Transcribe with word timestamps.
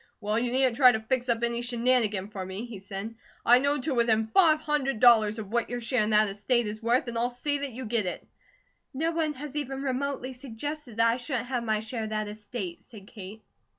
"Well, 0.19 0.39
you 0.39 0.51
needn't 0.51 0.75
try 0.77 0.91
to 0.91 0.99
fix 0.99 1.29
up 1.29 1.43
any 1.43 1.61
shenanigan 1.61 2.29
for 2.29 2.43
me," 2.43 2.65
he 2.65 2.79
said. 2.79 3.13
"I 3.45 3.59
know 3.59 3.77
to 3.79 3.93
within 3.93 4.25
five 4.33 4.59
hundred 4.59 4.99
dollars 4.99 5.37
of 5.37 5.51
what 5.51 5.69
your 5.69 5.79
share 5.79 6.03
of 6.05 6.09
that 6.09 6.27
estate 6.27 6.65
is 6.65 6.81
worth, 6.81 7.07
and 7.07 7.19
I'll 7.19 7.29
see 7.29 7.59
that 7.59 7.71
you 7.71 7.85
get 7.85 8.07
it." 8.07 8.27
"No 8.95 9.11
one 9.11 9.33
has 9.33 9.55
even 9.55 9.83
remotely 9.83 10.33
suggested 10.33 10.97
that 10.97 11.07
I 11.07 11.17
shouldn't 11.17 11.49
have 11.49 11.63
my 11.63 11.81
share 11.81 12.05
of 12.05 12.09
that 12.09 12.27
estate," 12.29 12.81
said 12.81 13.05
Kate. 13.09 13.43